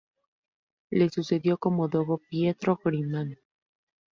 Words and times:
Le 0.89 1.09
sucedió 1.11 1.59
como 1.59 1.87
dogo 1.87 2.19
Pietro 2.27 2.79
Grimani. 2.83 3.35